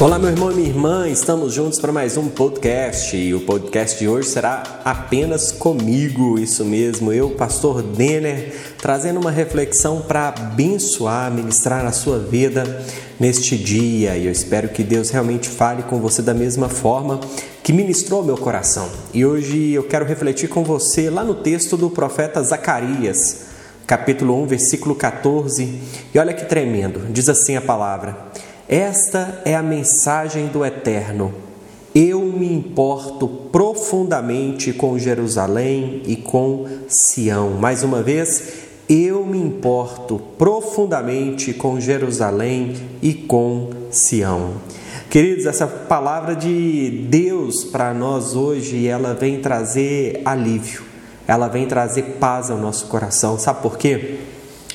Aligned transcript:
Olá, 0.00 0.18
meu 0.18 0.30
irmão 0.30 0.50
e 0.50 0.54
minha 0.54 0.68
irmã, 0.70 1.06
estamos 1.10 1.52
juntos 1.52 1.78
para 1.78 1.92
mais 1.92 2.16
um 2.16 2.26
podcast 2.26 3.14
e 3.14 3.34
o 3.34 3.40
podcast 3.40 3.98
de 3.98 4.08
hoje 4.08 4.28
será 4.28 4.80
apenas 4.82 5.52
comigo, 5.52 6.38
isso 6.38 6.64
mesmo, 6.64 7.12
eu, 7.12 7.28
Pastor 7.32 7.82
Denner, 7.82 8.50
trazendo 8.78 9.20
uma 9.20 9.30
reflexão 9.30 10.00
para 10.00 10.28
abençoar, 10.28 11.30
ministrar 11.30 11.84
na 11.84 11.92
sua 11.92 12.18
vida 12.18 12.82
neste 13.20 13.58
dia 13.58 14.16
e 14.16 14.24
eu 14.24 14.32
espero 14.32 14.70
que 14.70 14.82
Deus 14.82 15.10
realmente 15.10 15.50
fale 15.50 15.82
com 15.82 16.00
você 16.00 16.22
da 16.22 16.32
mesma 16.32 16.70
forma 16.70 17.20
que 17.62 17.70
ministrou 17.70 18.24
meu 18.24 18.38
coração. 18.38 18.88
E 19.12 19.26
hoje 19.26 19.72
eu 19.72 19.82
quero 19.82 20.06
refletir 20.06 20.48
com 20.48 20.64
você 20.64 21.10
lá 21.10 21.22
no 21.22 21.34
texto 21.34 21.76
do 21.76 21.90
profeta 21.90 22.42
Zacarias, 22.42 23.48
capítulo 23.86 24.42
1, 24.44 24.46
versículo 24.46 24.94
14, 24.94 25.78
e 26.14 26.18
olha 26.18 26.32
que 26.32 26.46
tremendo, 26.46 27.12
diz 27.12 27.28
assim 27.28 27.54
a 27.54 27.60
palavra. 27.60 28.29
Esta 28.72 29.42
é 29.44 29.56
a 29.56 29.64
mensagem 29.64 30.46
do 30.46 30.64
Eterno. 30.64 31.34
Eu 31.92 32.20
me 32.20 32.54
importo 32.54 33.26
profundamente 33.26 34.72
com 34.72 34.96
Jerusalém 34.96 36.02
e 36.06 36.14
com 36.14 36.68
Sião. 36.86 37.50
Mais 37.54 37.82
uma 37.82 38.00
vez, 38.00 38.60
eu 38.88 39.26
me 39.26 39.38
importo 39.38 40.22
profundamente 40.38 41.52
com 41.52 41.80
Jerusalém 41.80 42.76
e 43.02 43.12
com 43.12 43.70
Sião. 43.90 44.52
Queridos, 45.10 45.46
essa 45.46 45.66
palavra 45.66 46.36
de 46.36 47.06
Deus 47.10 47.64
para 47.64 47.92
nós 47.92 48.36
hoje, 48.36 48.86
ela 48.86 49.14
vem 49.14 49.40
trazer 49.40 50.22
alívio. 50.24 50.82
Ela 51.26 51.48
vem 51.48 51.66
trazer 51.66 52.18
paz 52.20 52.52
ao 52.52 52.56
nosso 52.56 52.86
coração. 52.86 53.36
Sabe 53.36 53.62
por 53.62 53.76
quê? 53.76 54.20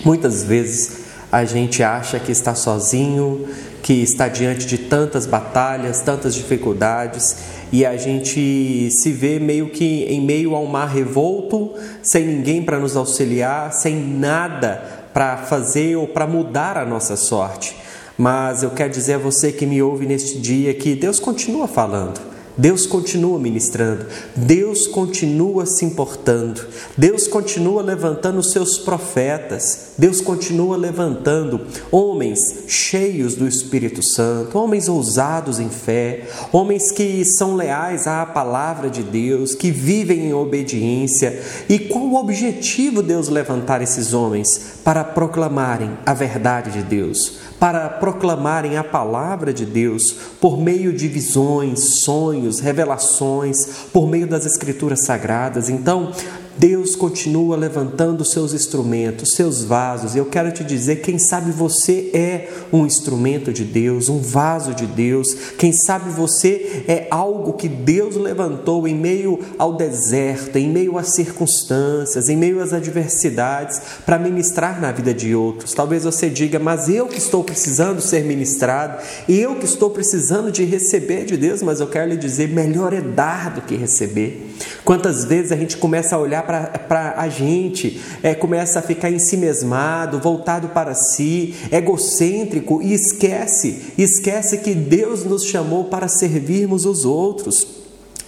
Muitas 0.03 0.43
vezes 0.43 1.05
a 1.31 1.43
gente 1.43 1.83
acha 1.83 2.19
que 2.19 2.31
está 2.31 2.55
sozinho, 2.55 3.45
que 3.85 4.01
está 4.01 4.27
diante 4.27 4.65
de 4.65 4.79
tantas 4.79 5.27
batalhas, 5.27 6.01
tantas 6.01 6.33
dificuldades, 6.33 7.37
e 7.71 7.85
a 7.85 7.95
gente 7.95 8.89
se 8.89 9.11
vê 9.11 9.37
meio 9.37 9.69
que 9.69 10.05
em 10.05 10.19
meio 10.19 10.55
a 10.55 10.59
um 10.59 10.65
mar 10.65 10.87
revolto, 10.87 11.71
sem 12.01 12.25
ninguém 12.25 12.63
para 12.63 12.79
nos 12.79 12.95
auxiliar, 12.95 13.71
sem 13.73 13.95
nada 13.95 14.81
para 15.13 15.37
fazer 15.37 15.97
ou 15.97 16.07
para 16.07 16.25
mudar 16.25 16.79
a 16.79 16.83
nossa 16.83 17.15
sorte. 17.15 17.77
Mas 18.17 18.63
eu 18.63 18.71
quero 18.71 18.89
dizer 18.91 19.13
a 19.13 19.17
você 19.19 19.51
que 19.51 19.67
me 19.67 19.79
ouve 19.83 20.07
neste 20.07 20.39
dia 20.39 20.73
que 20.73 20.95
Deus 20.95 21.19
continua 21.19 21.67
falando. 21.67 22.19
Deus 22.57 22.85
continua 22.85 23.37
ministrando, 23.37 24.05
Deus 24.35 24.87
continua 24.87 25.65
se 25.65 25.83
importando, 25.83 26.65
Deus 26.97 27.27
continua 27.27 27.81
levantando 27.81 28.39
os 28.39 28.51
seus 28.51 28.77
profetas, 28.77 29.93
Deus 29.97 30.21
continua 30.21 30.77
levantando 30.77 31.67
homens 31.91 32.39
cheios 32.67 33.35
do 33.35 33.45
Espírito 33.45 34.01
Santo, 34.01 34.57
homens 34.57 34.87
ousados 34.87 35.59
em 35.59 35.69
fé, 35.69 36.27
homens 36.53 36.91
que 36.91 37.25
são 37.25 37.55
leais 37.55 38.07
à 38.07 38.25
palavra 38.25 38.89
de 38.89 39.03
Deus, 39.03 39.53
que 39.53 39.69
vivem 39.69 40.27
em 40.27 40.33
obediência. 40.33 41.41
E 41.67 41.77
qual 41.77 42.05
o 42.05 42.15
objetivo 42.15 43.01
de 43.01 43.09
Deus 43.09 43.27
levantar 43.27 43.81
esses 43.81 44.13
homens? 44.13 44.79
Para 44.83 45.03
proclamarem 45.03 45.91
a 46.05 46.13
verdade 46.13 46.71
de 46.71 46.83
Deus 46.83 47.45
para 47.65 47.89
proclamarem 47.89 48.77
a 48.77 48.83
palavra 48.83 49.51
de 49.51 49.65
Deus 49.65 50.15
por 50.39 50.55
meio 50.55 50.93
de 50.93 51.07
visões, 51.07 52.03
sonhos, 52.03 52.59
revelações, 52.59 53.87
por 53.91 54.07
meio 54.07 54.27
das 54.27 54.45
escrituras 54.45 55.03
sagradas. 55.03 55.67
Então, 55.67 56.11
Deus 56.57 56.95
continua 56.95 57.57
levantando 57.57 58.23
seus 58.23 58.53
instrumentos, 58.53 59.33
seus 59.35 59.63
vasos. 59.63 60.15
E 60.15 60.17
eu 60.17 60.25
quero 60.25 60.51
te 60.51 60.63
dizer, 60.63 60.97
quem 60.97 61.19
sabe 61.19 61.51
você 61.51 62.09
é 62.13 62.49
um 62.71 62.85
instrumento 62.85 63.51
de 63.51 63.63
Deus, 63.63 64.07
um 64.07 64.19
vaso 64.19 64.73
de 64.73 64.85
Deus. 64.85 65.33
Quem 65.57 65.73
sabe 65.73 66.09
você 66.09 66.83
é 66.87 67.07
algo 67.11 67.53
que 67.53 67.67
Deus 67.67 68.15
levantou 68.15 68.87
em 68.87 68.95
meio 68.95 69.39
ao 69.57 69.73
deserto, 69.73 70.57
em 70.57 70.69
meio 70.69 70.97
às 70.97 71.13
circunstâncias, 71.13 72.29
em 72.29 72.37
meio 72.37 72.61
às 72.61 72.71
adversidades, 72.71 73.81
para 74.05 74.17
ministrar 74.17 74.79
na 74.79 74.91
vida 74.91 75.13
de 75.13 75.35
outros. 75.35 75.73
Talvez 75.73 76.03
você 76.03 76.29
diga, 76.29 76.57
mas 76.57 76.87
eu 76.87 77.07
que 77.07 77.17
estou 77.17 77.43
precisando 77.43 78.01
ser 78.01 78.23
ministrado, 78.23 79.03
eu 79.27 79.55
que 79.55 79.65
estou 79.65 79.89
precisando 79.89 80.51
de 80.51 80.63
receber 80.63 81.25
de 81.25 81.35
Deus, 81.35 81.61
mas 81.61 81.79
eu 81.79 81.87
quero 81.87 82.09
lhe 82.09 82.17
dizer, 82.17 82.47
melhor 82.47 82.93
é 82.93 83.01
dar 83.01 83.53
do 83.53 83.61
que 83.61 83.75
receber. 83.75 84.55
Quantas 84.83 85.25
vezes 85.25 85.51
a 85.51 85.55
gente 85.55 85.77
começa 85.77 86.15
a 86.15 86.19
olhar 86.19 86.44
para 86.45 87.15
a 87.17 87.27
gente, 87.27 88.01
é, 88.23 88.33
começa 88.33 88.79
a 88.79 88.81
ficar 88.81 89.09
em 89.09 89.19
si 89.19 89.37
mesmado, 89.37 90.19
voltado 90.19 90.69
para 90.69 90.93
si, 90.93 91.55
egocêntrico 91.71 92.81
e 92.81 92.93
esquece, 92.93 93.93
esquece 93.97 94.59
que 94.59 94.73
Deus 94.73 95.23
nos 95.25 95.45
chamou 95.45 95.85
para 95.85 96.07
servirmos 96.07 96.85
os 96.85 97.05
outros 97.05 97.84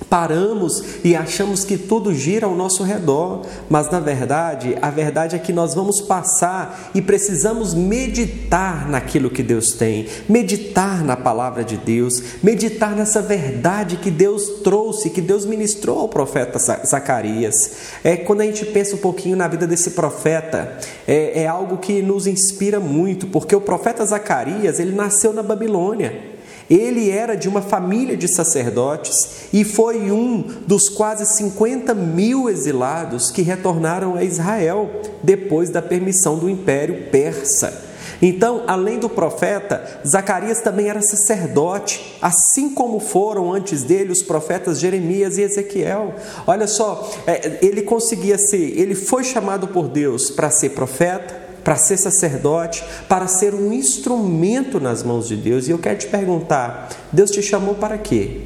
paramos 0.09 0.83
e 1.03 1.15
achamos 1.15 1.63
que 1.63 1.77
tudo 1.77 2.13
gira 2.13 2.45
ao 2.45 2.55
nosso 2.55 2.83
redor, 2.83 3.45
mas 3.69 3.89
na 3.91 3.99
verdade, 3.99 4.77
a 4.81 4.89
verdade 4.89 5.35
é 5.35 5.39
que 5.39 5.51
nós 5.51 5.73
vamos 5.73 5.99
passar 6.01 6.91
e 6.93 7.01
precisamos 7.01 7.73
meditar 7.73 8.89
naquilo 8.89 9.29
que 9.29 9.43
Deus 9.43 9.71
tem, 9.71 10.07
meditar 10.29 11.03
na 11.03 11.17
palavra 11.17 11.63
de 11.63 11.77
Deus, 11.77 12.21
meditar 12.41 12.95
nessa 12.95 13.21
verdade 13.21 13.97
que 13.97 14.11
Deus 14.11 14.61
trouxe, 14.63 15.09
que 15.09 15.21
Deus 15.21 15.45
ministrou 15.45 15.99
ao 15.99 16.07
profeta 16.07 16.59
Zacarias. 16.59 17.71
É 18.03 18.15
quando 18.15 18.41
a 18.41 18.45
gente 18.45 18.65
pensa 18.65 18.95
um 18.95 18.99
pouquinho 18.99 19.35
na 19.35 19.47
vida 19.47 19.67
desse 19.67 19.91
profeta, 19.91 20.77
é, 21.07 21.43
é 21.43 21.47
algo 21.47 21.77
que 21.77 22.01
nos 22.01 22.27
inspira 22.27 22.79
muito, 22.79 23.27
porque 23.27 23.55
o 23.55 23.61
profeta 23.61 24.05
Zacarias 24.05 24.79
ele 24.79 24.95
nasceu 24.95 25.33
na 25.33 25.43
Babilônia. 25.43 26.36
Ele 26.69 27.09
era 27.09 27.35
de 27.35 27.47
uma 27.47 27.61
família 27.61 28.17
de 28.17 28.27
sacerdotes 28.27 29.47
e 29.53 29.63
foi 29.63 30.11
um 30.11 30.41
dos 30.65 30.89
quase 30.89 31.25
50 31.25 31.93
mil 31.93 32.49
exilados 32.49 33.31
que 33.31 33.41
retornaram 33.41 34.15
a 34.15 34.23
Israel 34.23 34.89
depois 35.23 35.69
da 35.69 35.81
permissão 35.81 36.37
do 36.37 36.49
Império 36.49 37.09
Persa. 37.09 37.87
Então, 38.21 38.63
além 38.67 38.97
do 38.97 39.09
profeta, 39.09 40.01
Zacarias 40.05 40.61
também 40.61 40.89
era 40.89 41.01
sacerdote, 41.01 42.17
assim 42.21 42.69
como 42.69 42.99
foram 42.99 43.53
antes 43.53 43.83
dele 43.83 44.11
os 44.11 44.23
profetas 44.23 44.79
Jeremias 44.79 45.37
e 45.37 45.41
Ezequiel. 45.41 46.15
Olha 46.45 46.67
só, 46.67 47.09
é, 47.27 47.59
ele 47.61 47.83
conseguia 47.83 48.37
ser, 48.37 48.77
ele 48.77 48.95
foi 48.95 49.23
chamado 49.23 49.67
por 49.67 49.87
Deus 49.87 50.31
para 50.31 50.49
ser 50.49 50.69
profeta, 50.69 51.46
para 51.67 51.75
ser 51.75 51.97
sacerdote, 51.97 52.81
para 53.09 53.27
ser 53.27 53.53
um 53.53 53.73
instrumento 53.73 54.79
nas 54.79 55.03
mãos 55.03 55.27
de 55.27 55.35
Deus. 55.35 55.67
E 55.67 55.71
eu 55.71 55.77
quero 55.77 55.97
te 55.97 56.07
perguntar: 56.07 56.87
Deus 57.11 57.29
te 57.29 57.41
chamou 57.41 57.75
para 57.75 57.97
quê? 57.97 58.39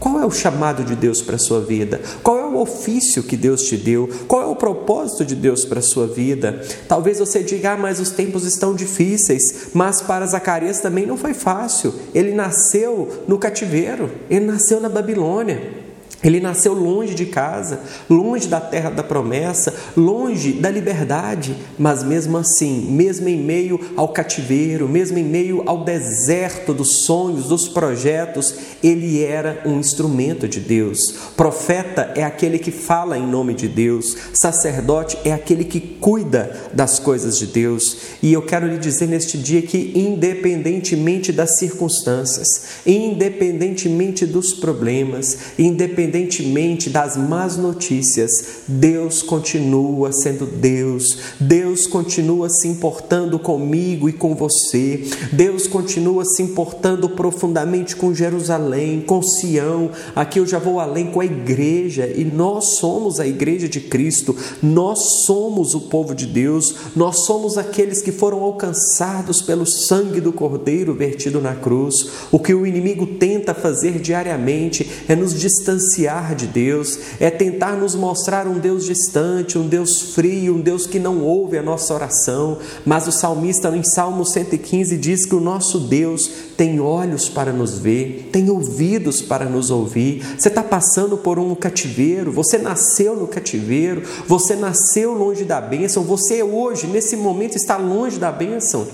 Qual 0.00 0.18
é 0.18 0.26
o 0.26 0.30
chamado 0.32 0.82
de 0.82 0.96
Deus 0.96 1.22
para 1.22 1.36
a 1.36 1.38
sua 1.38 1.60
vida? 1.60 2.00
Qual 2.20 2.36
é 2.36 2.44
o 2.44 2.58
ofício 2.58 3.22
que 3.22 3.36
Deus 3.36 3.62
te 3.62 3.76
deu? 3.76 4.10
Qual 4.26 4.42
é 4.42 4.46
o 4.46 4.56
propósito 4.56 5.24
de 5.24 5.36
Deus 5.36 5.64
para 5.64 5.78
a 5.78 5.82
sua 5.82 6.08
vida? 6.08 6.64
Talvez 6.88 7.20
você 7.20 7.44
diga, 7.44 7.74
ah, 7.74 7.76
mas 7.76 8.00
os 8.00 8.10
tempos 8.10 8.44
estão 8.44 8.74
difíceis. 8.74 9.68
Mas 9.72 10.02
para 10.02 10.26
Zacarias 10.26 10.80
também 10.80 11.06
não 11.06 11.16
foi 11.16 11.32
fácil. 11.32 11.94
Ele 12.12 12.34
nasceu 12.34 13.22
no 13.28 13.38
cativeiro, 13.38 14.10
ele 14.28 14.46
nasceu 14.46 14.80
na 14.80 14.88
Babilônia. 14.88 15.83
Ele 16.24 16.40
nasceu 16.40 16.72
longe 16.72 17.14
de 17.14 17.26
casa, 17.26 17.80
longe 18.08 18.48
da 18.48 18.58
terra 18.58 18.88
da 18.88 19.02
promessa, 19.02 19.74
longe 19.94 20.52
da 20.52 20.70
liberdade, 20.70 21.54
mas 21.78 22.02
mesmo 22.02 22.38
assim, 22.38 22.86
mesmo 22.90 23.28
em 23.28 23.36
meio 23.36 23.78
ao 23.94 24.08
cativeiro, 24.08 24.88
mesmo 24.88 25.18
em 25.18 25.24
meio 25.24 25.62
ao 25.66 25.84
deserto 25.84 26.72
dos 26.72 27.04
sonhos, 27.04 27.48
dos 27.48 27.68
projetos, 27.68 28.54
ele 28.82 29.22
era 29.22 29.60
um 29.66 29.78
instrumento 29.78 30.48
de 30.48 30.60
Deus. 30.60 30.98
Profeta 31.36 32.12
é 32.16 32.24
aquele 32.24 32.58
que 32.58 32.70
fala 32.70 33.18
em 33.18 33.26
nome 33.26 33.52
de 33.52 33.68
Deus, 33.68 34.16
sacerdote 34.32 35.18
é 35.24 35.32
aquele 35.32 35.64
que 35.64 35.80
cuida 35.80 36.58
das 36.72 36.98
coisas 36.98 37.36
de 37.36 37.46
Deus. 37.46 37.98
E 38.22 38.32
eu 38.32 38.40
quero 38.40 38.66
lhe 38.66 38.78
dizer 38.78 39.08
neste 39.08 39.36
dia 39.36 39.60
que, 39.60 39.92
independentemente 39.94 41.32
das 41.32 41.58
circunstâncias, 41.58 42.46
independentemente 42.86 44.24
dos 44.24 44.54
problemas, 44.54 45.36
independentemente 45.58 46.13
independentemente 46.14 46.88
das 46.88 47.16
más 47.16 47.56
notícias, 47.56 48.30
Deus 48.68 49.22
continua 49.22 50.12
sendo 50.12 50.46
Deus, 50.46 51.18
Deus 51.40 51.86
continua 51.86 52.48
se 52.48 52.68
importando 52.68 53.38
comigo 53.38 54.08
e 54.08 54.12
com 54.12 54.34
você, 54.34 55.04
Deus 55.32 55.66
continua 55.66 56.24
se 56.24 56.42
importando 56.42 57.08
profundamente 57.08 57.96
com 57.96 58.14
Jerusalém, 58.14 59.00
com 59.00 59.22
Sião. 59.22 59.90
Aqui 60.14 60.38
eu 60.38 60.46
já 60.46 60.58
vou 60.58 60.78
além 60.78 61.10
com 61.10 61.20
a 61.20 61.24
igreja, 61.24 62.06
e 62.14 62.24
nós 62.24 62.76
somos 62.76 63.18
a 63.18 63.26
igreja 63.26 63.68
de 63.68 63.80
Cristo, 63.80 64.36
nós 64.62 65.24
somos 65.24 65.74
o 65.74 65.82
povo 65.82 66.14
de 66.14 66.26
Deus, 66.26 66.74
nós 66.94 67.24
somos 67.24 67.58
aqueles 67.58 68.00
que 68.00 68.12
foram 68.12 68.42
alcançados 68.42 69.42
pelo 69.42 69.66
sangue 69.66 70.20
do 70.20 70.32
Cordeiro 70.32 70.94
vertido 70.94 71.40
na 71.40 71.54
cruz. 71.54 72.06
O 72.30 72.38
que 72.38 72.54
o 72.54 72.66
inimigo 72.66 73.06
tenta 73.06 73.54
fazer 73.54 73.98
diariamente 73.98 74.88
é 75.08 75.16
nos 75.16 75.38
distanciar 75.38 76.03
distanciar 76.04 76.34
de 76.34 76.46
Deus, 76.46 76.98
é 77.18 77.30
tentar 77.30 77.72
nos 77.76 77.94
mostrar 77.94 78.46
um 78.46 78.58
Deus 78.58 78.84
distante, 78.84 79.58
um 79.58 79.66
Deus 79.66 80.14
frio, 80.14 80.56
um 80.56 80.60
Deus 80.60 80.86
que 80.86 80.98
não 80.98 81.22
ouve 81.22 81.56
a 81.56 81.62
nossa 81.62 81.94
oração. 81.94 82.58
Mas 82.84 83.06
o 83.08 83.12
salmista, 83.12 83.74
em 83.74 83.82
Salmo 83.82 84.24
115, 84.24 84.96
diz 84.98 85.24
que 85.24 85.34
o 85.34 85.40
nosso 85.40 85.80
Deus 85.80 86.30
tem 86.56 86.80
olhos 86.80 87.28
para 87.28 87.52
nos 87.52 87.78
ver, 87.78 88.28
tem 88.32 88.50
ouvidos 88.50 89.22
para 89.22 89.46
nos 89.46 89.70
ouvir. 89.70 90.24
Você 90.38 90.48
está 90.48 90.62
passando 90.62 91.16
por 91.16 91.38
um 91.38 91.54
cativeiro, 91.54 92.30
você 92.30 92.58
nasceu 92.58 93.16
no 93.16 93.26
cativeiro, 93.26 94.02
você 94.26 94.54
nasceu 94.54 95.14
longe 95.14 95.44
da 95.44 95.60
bênção, 95.60 96.02
você 96.02 96.42
hoje, 96.42 96.86
nesse 96.86 97.16
momento, 97.16 97.56
está 97.56 97.76
longe 97.76 98.18
da 98.18 98.30
bênção. 98.30 98.86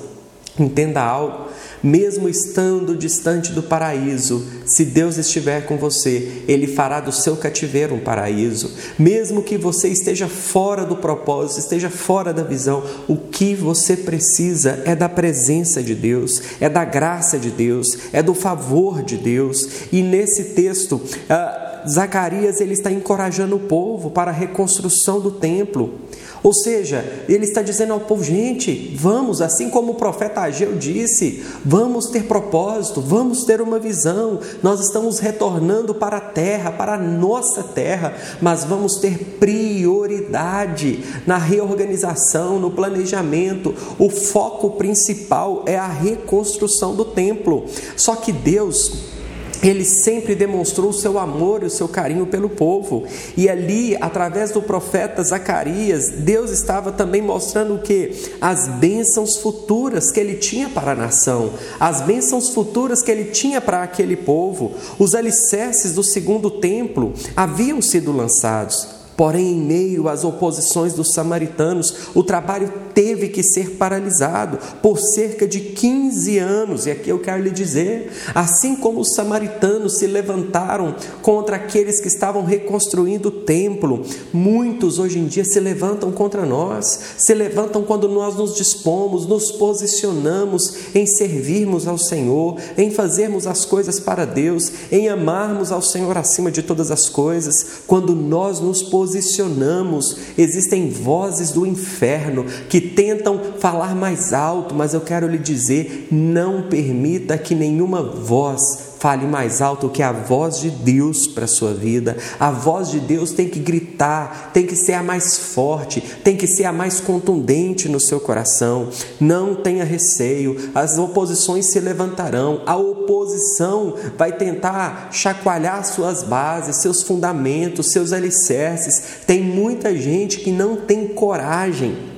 Entenda 0.59 1.01
algo, 1.03 1.49
mesmo 1.83 2.29
estando 2.29 2.97
distante 2.97 3.53
do 3.53 3.63
paraíso, 3.63 4.45
se 4.67 4.85
Deus 4.85 5.17
estiver 5.17 5.67
com 5.67 5.77
você, 5.77 6.43
Ele 6.47 6.67
fará 6.67 7.01
do 7.01 7.13
seu 7.13 7.37
cativeiro 7.37 7.95
um 7.95 8.01
paraíso. 8.01 8.71
Mesmo 8.99 9.43
que 9.43 9.57
você 9.57 9.89
esteja 9.89 10.29
fora 10.29 10.85
do 10.85 10.97
propósito, 10.97 11.61
esteja 11.61 11.91
fora 11.91 12.33
da 12.33 12.43
visão, 12.43 12.83
o 13.09 13.17
que 13.17 13.55
você 13.55 13.97
precisa 13.97 14.83
é 14.85 14.95
da 14.95 15.09
presença 15.09 15.83
de 15.83 15.95
Deus, 15.95 16.41
é 16.61 16.69
da 16.69 16.85
graça 16.85 17.39
de 17.39 17.51
Deus, 17.51 17.87
é 18.13 18.23
do 18.23 18.35
favor 18.35 19.03
de 19.03 19.17
Deus. 19.17 19.69
E 19.93 20.03
nesse 20.03 20.45
texto, 20.55 21.01
ah, 21.29 21.71
Zacarias 21.89 22.61
ele 22.61 22.75
está 22.75 22.91
encorajando 22.91 23.57
o 23.57 23.61
povo 23.61 24.11
para 24.11 24.31
a 24.31 24.35
reconstrução 24.35 25.21
do 25.21 25.31
templo. 25.31 25.95
Ou 26.43 26.55
seja, 26.55 27.05
ele 27.29 27.45
está 27.45 27.63
dizendo 27.63 27.93
ao 27.93 28.01
povo: 28.01 28.25
gente, 28.25 28.95
vamos, 28.97 29.43
assim 29.43 29.69
como 29.69 29.93
o 29.93 29.97
profeta 29.97 30.41
Ageu 30.41 30.77
disse, 30.77 31.45
vamos 31.65 32.07
ter 32.07 32.25
propósito, 32.25 33.01
vamos 33.01 33.45
ter 33.45 33.61
uma 33.61 33.79
visão. 33.79 34.41
Nós 34.63 34.81
estamos 34.81 35.19
retornando 35.19 35.95
para 35.95 36.17
a 36.17 36.21
terra, 36.21 36.73
para 36.73 36.95
a 36.95 36.99
nossa 36.99 37.63
terra, 37.63 38.15
mas 38.41 38.65
vamos 38.65 38.97
ter 38.97 39.37
prioridade 39.39 41.05
na 41.27 41.37
reorganização, 41.37 42.59
no 42.59 42.71
planejamento. 42.71 43.75
O 43.99 44.09
foco 44.09 44.71
principal 44.73 45.63
é 45.67 45.77
a 45.77 45.89
reconstrução 45.89 46.95
do 46.95 47.05
templo. 47.05 47.67
Só 47.97 48.17
que 48.17 48.33
Deus 48.33 49.20
ele 49.63 49.85
sempre 49.85 50.35
demonstrou 50.35 50.91
o 50.91 50.95
seu 50.95 51.19
amor 51.19 51.63
e 51.63 51.67
o 51.67 51.71
seu 51.71 51.89
carinho 51.89 52.27
pelo 52.27 52.49
povo. 52.49 53.05
E 53.37 53.49
ali, 53.49 53.97
através 54.01 54.51
do 54.51 54.63
profeta 54.63 55.23
Zacarias, 55.23 56.09
Deus 56.09 56.51
estava 56.51 56.91
também 56.93 57.21
mostrando 57.21 57.75
o 57.75 57.83
que? 57.83 58.13
As 58.41 58.69
bênçãos 58.69 59.37
futuras 59.37 60.11
que 60.11 60.21
ele 60.21 60.35
tinha 60.35 60.69
para 60.69 60.93
a 60.93 60.97
nação, 60.97 61.51
as 61.79 62.01
bênçãos 62.01 62.51
futuras 62.51 63.03
que 63.03 63.11
ele 63.11 63.25
tinha 63.25 63.61
para 63.61 63.83
aquele 63.83 64.17
povo. 64.17 64.73
Os 64.99 65.15
alicerces 65.15 65.93
do 65.93 66.03
segundo 66.03 66.51
templo 66.51 67.13
haviam 67.37 67.83
sido 67.83 68.13
lançados. 68.13 69.01
Porém, 69.21 69.53
em 69.53 69.61
meio 69.61 70.09
às 70.09 70.25
oposições 70.25 70.95
dos 70.95 71.13
samaritanos, 71.13 72.09
o 72.15 72.25
trabalho 72.25 72.73
teve 73.01 73.29
que 73.29 73.43
ser 73.43 73.71
paralisado 73.77 74.59
por 74.83 74.99
cerca 75.01 75.49
de 75.49 75.59
15 75.59 76.37
anos. 76.37 76.85
E 76.85 76.91
aqui 76.91 77.09
eu 77.09 77.19
quero 77.19 77.43
lhe 77.43 77.51
dizer: 77.51 78.13
assim 78.35 78.77
como 78.77 79.01
os 79.01 79.15
samaritanos 79.15 79.97
se 79.97 80.07
levantaram 80.07 80.95
contra 81.23 81.57
aqueles 81.57 81.99
que 81.99 82.09
estavam 82.09 82.45
reconstruindo 82.45 83.29
o 83.29 83.33
templo, 83.33 84.05
muitos 84.35 84.99
hoje 84.99 85.19
em 85.19 85.27
dia 85.27 85.47
se 85.47 85.59
levantam 85.59 86.13
contra 86.13 86.45
nós, 86.45 87.01
se 87.17 87.33
levantam 87.33 87.83
quando 87.83 88.07
nós 88.07 88.37
nos 88.37 88.55
dispomos, 88.55 89.27
nos 89.27 89.51
posicionamos 89.51 90.95
em 90.95 91.07
servirmos 91.07 91.89
ao 91.89 91.97
Senhor, 91.97 92.61
em 92.77 92.91
fazermos 92.91 93.47
as 93.47 93.65
coisas 93.65 93.99
para 93.99 94.27
Deus, 94.27 94.71
em 94.93 95.09
amarmos 95.09 95.73
ao 95.73 95.81
Senhor 95.81 96.19
acima 96.19 96.51
de 96.51 96.63
todas 96.63 96.91
as 96.91 97.09
coisas, 97.09 97.65
quando 97.87 98.15
nós 98.15 98.61
nos 98.61 98.83
posicionamos. 98.83 100.19
Existem 100.37 100.91
vozes 100.91 101.51
do 101.51 101.65
inferno 101.65 102.45
que 102.69 102.90
tentam 102.95 103.41
falar 103.59 103.95
mais 103.95 104.33
alto, 104.33 104.75
mas 104.75 104.95
eu 104.95 105.01
quero 105.01 105.27
lhe 105.27 105.39
dizer: 105.39 106.09
não 106.11 106.63
permita 106.63 107.37
que 107.39 107.55
nenhuma 107.55 108.03
voz 108.03 108.91
fale 109.01 109.27
mais 109.27 109.63
alto 109.63 109.89
que 109.89 110.03
a 110.03 110.13
voz 110.13 110.61
de 110.61 110.69
Deus 110.69 111.27
para 111.27 111.47
a 111.47 111.49
sua 111.49 111.73
vida. 111.73 112.19
A 112.39 112.51
voz 112.51 112.91
de 112.91 113.01
Deus 113.01 113.33
tem 113.33 113.49
que 113.49 113.59
gritar, 113.59 114.51
tem 114.53 114.67
que 114.67 114.77
ser 114.77 114.93
a 114.93 115.03
mais 115.03 115.39
forte, 115.39 116.03
tem 116.23 116.37
que 116.37 116.47
ser 116.47 116.67
a 116.67 116.73
mais 116.73 117.01
contundente 117.01 117.89
no 117.89 117.99
seu 117.99 118.21
coração. 118.21 118.91
Não 119.19 119.55
tenha 119.55 119.85
receio, 119.85 120.71
as 120.75 120.99
oposições 120.99 121.73
se 121.73 121.81
levantarão, 121.81 122.63
a 122.67 122.77
oposição 122.77 123.95
vai 124.19 124.33
tentar 124.33 125.09
chacoalhar 125.11 125.83
suas 125.87 126.23
bases, 126.23 126.83
seus 126.83 127.03
fundamentos, 127.03 127.91
seus 127.91 128.13
alicerces. 128.13 129.23
Tem 129.27 129.43
muita 129.43 129.97
gente 129.97 130.41
que 130.41 130.53
não 130.53 130.77
tem 130.77 131.09
coragem 131.09 132.10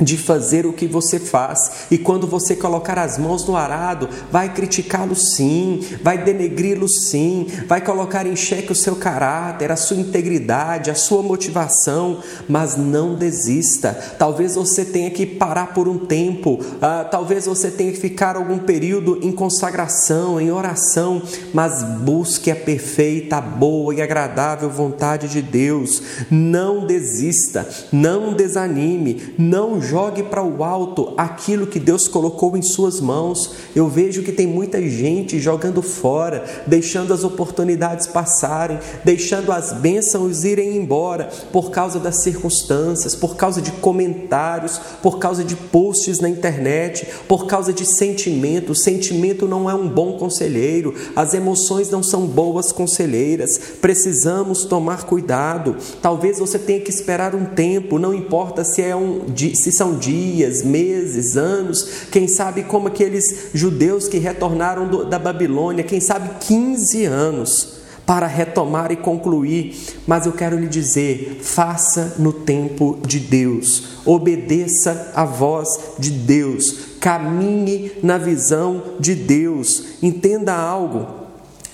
de 0.00 0.16
fazer 0.16 0.66
o 0.66 0.72
que 0.72 0.86
você 0.86 1.18
faz. 1.18 1.86
E 1.90 1.98
quando 1.98 2.26
você 2.26 2.54
colocar 2.54 2.98
as 2.98 3.18
mãos 3.18 3.46
no 3.46 3.56
arado, 3.56 4.08
vai 4.30 4.52
criticá-lo 4.52 5.14
sim, 5.14 5.80
vai 6.02 6.22
denegri-lo 6.22 6.88
sim, 6.88 7.46
vai 7.66 7.80
colocar 7.80 8.26
em 8.26 8.36
xeque 8.36 8.72
o 8.72 8.76
seu 8.76 8.96
caráter, 8.96 9.72
a 9.72 9.76
sua 9.76 9.96
integridade, 9.96 10.90
a 10.90 10.94
sua 10.94 11.22
motivação, 11.22 12.18
mas 12.48 12.76
não 12.76 13.14
desista. 13.14 13.92
Talvez 14.18 14.54
você 14.54 14.84
tenha 14.84 15.10
que 15.10 15.24
parar 15.24 15.72
por 15.72 15.88
um 15.88 15.98
tempo, 15.98 16.60
ah, 16.80 17.06
talvez 17.10 17.46
você 17.46 17.70
tenha 17.70 17.92
que 17.92 18.00
ficar 18.00 18.36
algum 18.36 18.58
período 18.58 19.18
em 19.22 19.32
consagração, 19.32 20.40
em 20.40 20.50
oração, 20.50 21.22
mas 21.54 21.82
busque 21.82 22.50
a 22.50 22.56
perfeita, 22.56 23.40
boa 23.40 23.94
e 23.94 24.02
agradável 24.02 24.68
vontade 24.68 25.28
de 25.28 25.40
Deus. 25.40 26.02
Não 26.30 26.86
desista, 26.86 27.68
não 27.92 28.34
desanime, 28.34 29.34
não 29.38 29.80
jogue 29.86 30.22
para 30.22 30.42
o 30.42 30.62
alto 30.64 31.14
aquilo 31.16 31.66
que 31.66 31.78
Deus 31.78 32.08
colocou 32.08 32.56
em 32.56 32.62
suas 32.62 33.00
mãos. 33.00 33.52
Eu 33.74 33.88
vejo 33.88 34.22
que 34.22 34.32
tem 34.32 34.46
muita 34.46 34.80
gente 34.82 35.38
jogando 35.38 35.80
fora, 35.80 36.44
deixando 36.66 37.14
as 37.14 37.24
oportunidades 37.24 38.06
passarem, 38.06 38.78
deixando 39.04 39.52
as 39.52 39.72
bênçãos 39.72 40.44
irem 40.44 40.76
embora 40.76 41.30
por 41.52 41.70
causa 41.70 41.98
das 41.98 42.22
circunstâncias, 42.22 43.14
por 43.14 43.36
causa 43.36 43.62
de 43.62 43.72
comentários, 43.72 44.78
por 45.02 45.18
causa 45.18 45.44
de 45.44 45.54
posts 45.54 46.20
na 46.20 46.28
internet, 46.28 47.06
por 47.28 47.46
causa 47.46 47.72
de 47.72 47.86
sentimento. 47.86 48.72
O 48.72 48.76
sentimento 48.76 49.46
não 49.46 49.70
é 49.70 49.74
um 49.74 49.88
bom 49.88 50.18
conselheiro, 50.18 50.94
as 51.14 51.34
emoções 51.34 51.90
não 51.90 52.02
são 52.02 52.26
boas 52.26 52.72
conselheiras. 52.72 53.58
Precisamos 53.80 54.64
tomar 54.64 55.04
cuidado. 55.04 55.76
Talvez 56.02 56.38
você 56.38 56.58
tenha 56.58 56.80
que 56.80 56.90
esperar 56.90 57.34
um 57.34 57.44
tempo, 57.44 57.98
não 57.98 58.12
importa 58.12 58.64
se 58.64 58.82
é 58.82 58.94
um 58.96 59.24
se 59.54 59.72
são 59.76 59.98
dias, 59.98 60.62
meses, 60.62 61.36
anos, 61.36 62.06
quem 62.10 62.26
sabe 62.26 62.62
como 62.64 62.88
aqueles 62.88 63.50
judeus 63.54 64.08
que 64.08 64.18
retornaram 64.18 64.88
do, 64.88 65.04
da 65.04 65.18
Babilônia, 65.18 65.84
quem 65.84 66.00
sabe 66.00 66.30
15 66.40 67.04
anos 67.04 67.76
para 68.06 68.28
retomar 68.28 68.92
e 68.92 68.96
concluir, 68.96 69.76
mas 70.06 70.24
eu 70.24 70.32
quero 70.32 70.58
lhe 70.58 70.68
dizer: 70.68 71.40
faça 71.42 72.14
no 72.18 72.32
tempo 72.32 72.98
de 73.04 73.18
Deus, 73.18 73.98
obedeça 74.06 75.12
à 75.14 75.24
voz 75.24 75.68
de 75.98 76.10
Deus, 76.10 76.96
caminhe 77.00 77.92
na 78.02 78.16
visão 78.16 78.82
de 79.00 79.14
Deus, 79.14 79.82
entenda 80.00 80.54
algo. 80.54 81.25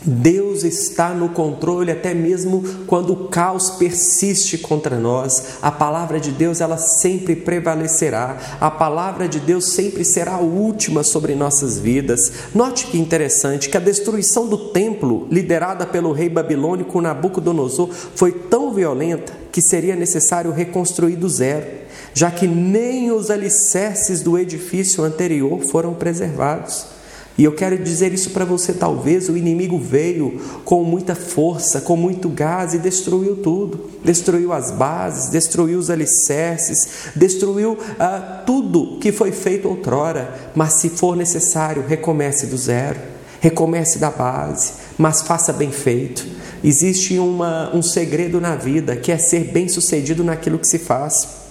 Deus 0.04 0.64
está 0.64 1.10
no 1.10 1.28
controle 1.28 1.90
até 1.90 2.12
mesmo 2.12 2.62
quando 2.86 3.12
o 3.12 3.28
caos 3.28 3.70
persiste 3.70 4.58
contra 4.58 4.98
nós. 4.98 5.58
A 5.62 5.70
palavra 5.70 6.18
de 6.18 6.30
Deus 6.30 6.60
ela 6.60 6.76
sempre 6.76 7.36
prevalecerá. 7.36 8.36
A 8.60 8.70
palavra 8.70 9.28
de 9.28 9.38
Deus 9.38 9.66
sempre 9.72 10.04
será 10.04 10.34
a 10.34 10.40
última 10.40 11.02
sobre 11.02 11.34
nossas 11.34 11.78
vidas. 11.78 12.32
Note 12.54 12.86
que 12.86 12.98
interessante 12.98 13.68
que 13.68 13.76
a 13.76 13.80
destruição 13.80 14.46
do 14.46 14.70
templo, 14.70 15.26
liderada 15.30 15.86
pelo 15.86 16.12
rei 16.12 16.28
babilônico 16.28 17.00
Nabucodonosor, 17.00 17.90
foi 18.14 18.32
tão 18.32 18.72
violenta 18.72 19.32
que 19.52 19.60
seria 19.60 19.94
necessário 19.94 20.50
reconstruir 20.50 21.16
do 21.16 21.28
zero, 21.28 21.66
já 22.14 22.30
que 22.30 22.46
nem 22.48 23.12
os 23.12 23.30
alicerces 23.30 24.22
do 24.22 24.38
edifício 24.38 25.04
anterior 25.04 25.60
foram 25.60 25.94
preservados. 25.94 27.01
E 27.36 27.44
eu 27.44 27.52
quero 27.52 27.78
dizer 27.78 28.12
isso 28.12 28.30
para 28.30 28.44
você: 28.44 28.72
talvez 28.72 29.28
o 29.28 29.36
inimigo 29.36 29.78
veio 29.78 30.40
com 30.64 30.84
muita 30.84 31.14
força, 31.14 31.80
com 31.80 31.96
muito 31.96 32.28
gás 32.28 32.74
e 32.74 32.78
destruiu 32.78 33.36
tudo. 33.36 33.90
Destruiu 34.04 34.52
as 34.52 34.70
bases, 34.70 35.30
destruiu 35.30 35.78
os 35.78 35.90
alicerces, 35.90 37.10
destruiu 37.16 37.78
ah, 37.98 38.42
tudo 38.44 38.98
que 38.98 39.12
foi 39.12 39.32
feito 39.32 39.68
outrora. 39.68 40.52
Mas 40.54 40.74
se 40.74 40.90
for 40.90 41.16
necessário, 41.16 41.84
recomece 41.86 42.46
do 42.46 42.56
zero, 42.56 43.00
recomece 43.40 43.98
da 43.98 44.10
base, 44.10 44.72
mas 44.98 45.22
faça 45.22 45.52
bem 45.52 45.72
feito. 45.72 46.26
Existe 46.62 47.18
uma, 47.18 47.74
um 47.74 47.82
segredo 47.82 48.40
na 48.40 48.54
vida 48.54 48.94
que 48.94 49.10
é 49.10 49.18
ser 49.18 49.50
bem 49.52 49.68
sucedido 49.68 50.22
naquilo 50.22 50.58
que 50.58 50.68
se 50.68 50.78
faz. 50.78 51.41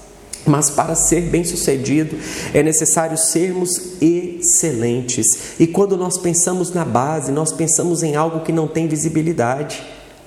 Mas 0.46 0.70
para 0.70 0.96
ser 0.96 1.22
bem-sucedido 1.22 2.18
é 2.54 2.64
necessário 2.64 3.18
sermos 3.18 4.02
excelentes. 4.02 5.60
E 5.60 5.68
quando 5.68 5.96
nós 5.96 6.18
pensamos 6.18 6.74
na 6.74 6.84
base, 6.84 7.32
nós 7.32 7.52
pensamos 7.52 8.02
em 8.02 8.16
algo 8.16 8.42
que 8.42 8.52
não 8.52 8.68
tem 8.68 8.88
visibilidade. 8.88 9.84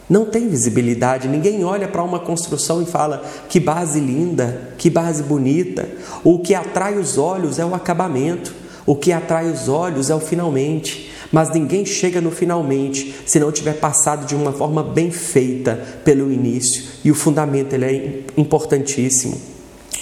Não 0.09 0.27
tem 0.27 0.49
visibilidade, 0.49 1.29
ninguém 1.29 1.65
olha 1.65 1.89
para 1.89 2.03
uma 2.03 2.19
construção 2.19 2.83
e 2.83 2.87
fala 2.87 3.25
que 3.49 3.59
base 3.59 3.99
linda, 3.99 4.75
que 4.77 4.91
base 4.91 5.23
bonita. 5.23 5.89
O 6.23 6.41
que 6.41 6.55
atrai 6.55 6.99
os 6.99 7.17
olhos 7.17 7.59
é 7.59 7.65
o 7.65 7.75
acabamento, 7.75 8.55
o 8.85 8.95
que 8.95 9.13
atrai 9.13 9.51
os 9.51 9.67
olhos 9.67 10.11
é 10.11 10.15
o 10.15 10.21
finalmente. 10.21 11.11
Mas 11.33 11.51
ninguém 11.51 11.87
chega 11.87 12.21
no 12.21 12.31
finalmente 12.31 13.15
se 13.27 13.41
não 13.41 13.51
tiver 13.51 13.81
passado 13.81 14.27
de 14.27 14.37
uma 14.37 14.53
forma 14.53 14.83
bem 14.83 15.11
feita 15.11 15.83
pelo 16.05 16.31
início. 16.31 16.85
E 17.03 17.11
o 17.11 17.15
fundamento 17.15 17.73
ele 17.73 17.85
é 17.85 18.21
importantíssimo. 18.37 19.54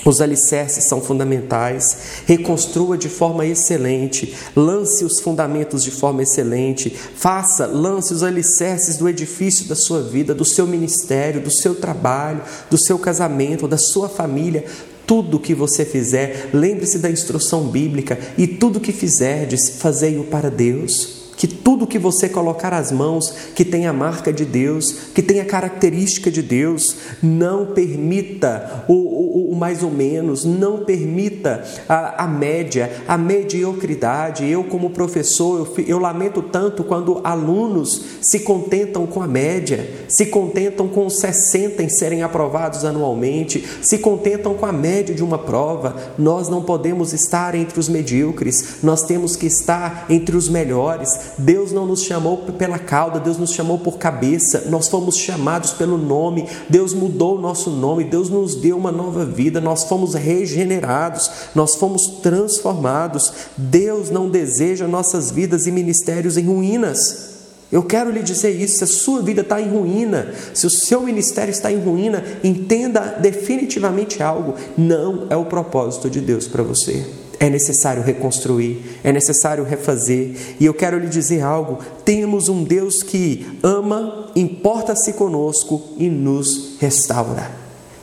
Os 0.04 0.20
alicerces 0.20 0.84
são 0.84 1.00
fundamentais. 1.00 1.96
Reconstrua 2.26 2.98
de 2.98 3.08
forma 3.08 3.46
excelente. 3.46 4.34
Lance 4.56 5.04
os 5.04 5.20
fundamentos 5.20 5.82
de 5.84 5.90
forma 5.90 6.22
excelente. 6.22 6.90
Faça, 6.90 7.66
lance 7.66 8.12
os 8.12 8.22
alicerces 8.22 8.96
do 8.96 9.08
edifício 9.08 9.66
da 9.66 9.76
sua 9.76 10.02
vida, 10.02 10.34
do 10.34 10.44
seu 10.44 10.66
ministério, 10.66 11.40
do 11.40 11.50
seu 11.50 11.74
trabalho, 11.74 12.42
do 12.68 12.78
seu 12.78 12.98
casamento, 12.98 13.68
da 13.68 13.78
sua 13.78 14.08
família. 14.08 14.64
Tudo 15.06 15.38
que 15.38 15.54
você 15.54 15.84
fizer, 15.84 16.50
lembre-se 16.52 16.98
da 16.98 17.10
instrução 17.10 17.68
bíblica 17.68 18.18
e 18.36 18.46
tudo 18.46 18.80
que 18.80 18.92
fizerdes, 18.92 19.68
fazei-o 19.78 20.24
para 20.24 20.50
Deus 20.50 21.21
que 21.42 21.48
tudo 21.48 21.88
que 21.88 21.98
você 21.98 22.28
colocar 22.28 22.72
as 22.72 22.92
mãos, 22.92 23.34
que 23.52 23.64
tenha 23.64 23.90
a 23.90 23.92
marca 23.92 24.32
de 24.32 24.44
Deus, 24.44 24.92
que 25.12 25.20
tenha 25.20 25.42
a 25.42 25.44
característica 25.44 26.30
de 26.30 26.40
Deus, 26.40 26.98
não 27.20 27.66
permita 27.66 28.84
o, 28.86 28.92
o, 28.92 29.50
o 29.50 29.56
mais 29.56 29.82
ou 29.82 29.90
menos, 29.90 30.44
não 30.44 30.84
permita 30.84 31.64
a, 31.88 32.22
a, 32.22 32.28
média, 32.28 33.02
a 33.08 33.18
mediocridade. 33.18 34.48
Eu, 34.48 34.62
como 34.62 34.90
professor, 34.90 35.68
eu, 35.76 35.84
eu 35.84 35.98
lamento 35.98 36.42
tanto 36.42 36.84
quando 36.84 37.20
alunos 37.24 38.04
se 38.20 38.38
contentam 38.38 39.04
com 39.04 39.20
a 39.20 39.26
média, 39.26 39.90
se 40.06 40.26
contentam 40.26 40.86
com 40.86 41.10
60 41.10 41.82
em 41.82 41.88
serem 41.88 42.22
aprovados 42.22 42.84
anualmente, 42.84 43.66
se 43.82 43.98
contentam 43.98 44.54
com 44.54 44.64
a 44.64 44.72
média 44.72 45.12
de 45.12 45.24
uma 45.24 45.38
prova. 45.38 45.96
Nós 46.16 46.48
não 46.48 46.62
podemos 46.62 47.12
estar 47.12 47.56
entre 47.56 47.80
os 47.80 47.88
medíocres, 47.88 48.76
nós 48.80 49.02
temos 49.02 49.34
que 49.34 49.46
estar 49.46 50.06
entre 50.08 50.36
os 50.36 50.48
melhores. 50.48 51.31
Deus 51.38 51.72
não 51.72 51.86
nos 51.86 52.02
chamou 52.02 52.38
pela 52.38 52.78
cauda, 52.78 53.20
Deus 53.20 53.38
nos 53.38 53.52
chamou 53.52 53.78
por 53.78 53.98
cabeça, 53.98 54.64
nós 54.68 54.88
fomos 54.88 55.16
chamados 55.16 55.72
pelo 55.72 55.96
nome, 55.96 56.48
Deus 56.68 56.92
mudou 56.92 57.36
o 57.36 57.40
nosso 57.40 57.70
nome, 57.70 58.04
Deus 58.04 58.28
nos 58.28 58.54
deu 58.54 58.76
uma 58.76 58.92
nova 58.92 59.24
vida, 59.24 59.60
nós 59.60 59.84
fomos 59.84 60.14
regenerados, 60.14 61.30
nós 61.54 61.74
fomos 61.74 62.06
transformados. 62.22 63.32
Deus 63.56 64.10
não 64.10 64.28
deseja 64.28 64.86
nossas 64.86 65.30
vidas 65.30 65.66
e 65.66 65.72
ministérios 65.72 66.36
em 66.36 66.46
ruínas. 66.46 67.32
Eu 67.72 67.82
quero 67.82 68.10
lhe 68.10 68.22
dizer 68.22 68.50
isso: 68.50 68.78
se 68.78 68.84
a 68.84 68.86
sua 68.86 69.22
vida 69.22 69.40
está 69.40 69.60
em 69.60 69.70
ruína, 69.70 70.34
se 70.52 70.66
o 70.66 70.70
seu 70.70 71.00
ministério 71.00 71.50
está 71.50 71.72
em 71.72 71.80
ruína, 71.80 72.22
entenda 72.44 73.16
definitivamente 73.18 74.22
algo: 74.22 74.54
não 74.76 75.26
é 75.30 75.36
o 75.36 75.46
propósito 75.46 76.10
de 76.10 76.20
Deus 76.20 76.46
para 76.46 76.62
você. 76.62 77.21
É 77.42 77.50
necessário 77.50 78.04
reconstruir, 78.04 79.00
é 79.02 79.10
necessário 79.10 79.64
refazer. 79.64 80.30
E 80.60 80.64
eu 80.64 80.72
quero 80.72 80.96
lhe 80.96 81.08
dizer 81.08 81.40
algo: 81.42 81.80
temos 82.04 82.48
um 82.48 82.62
Deus 82.62 83.02
que 83.02 83.58
ama, 83.64 84.30
importa-se 84.36 85.14
conosco 85.14 85.82
e 85.98 86.08
nos 86.08 86.76
restaura. 86.78 87.50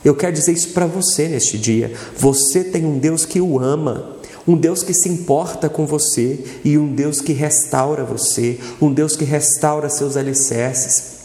Eu 0.03 0.13
quero 0.13 0.33
dizer 0.33 0.51
isso 0.51 0.73
para 0.73 0.85
você 0.85 1.29
neste 1.29 1.57
dia. 1.57 1.93
Você 2.17 2.65
tem 2.65 2.85
um 2.85 2.99
Deus 2.99 3.23
que 3.23 3.39
o 3.39 3.57
ama, 3.57 4.17
um 4.45 4.57
Deus 4.57 4.83
que 4.83 4.93
se 4.93 5.07
importa 5.07 5.69
com 5.69 5.85
você 5.85 6.43
e 6.65 6.77
um 6.77 6.93
Deus 6.93 7.21
que 7.21 7.31
restaura 7.31 8.03
você, 8.03 8.59
um 8.81 8.91
Deus 8.91 9.15
que 9.15 9.23
restaura 9.23 9.87
seus 9.87 10.17
alicerces 10.17 11.18